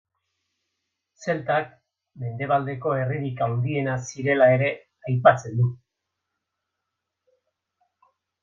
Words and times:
Zeltak 1.25 1.67
Mendebaldeko 2.23 2.95
herririk 3.01 3.43
handiena 3.49 3.99
zirela 4.07 4.49
ere 4.57 4.71
aipatzen 5.11 5.63
du. 5.63 5.69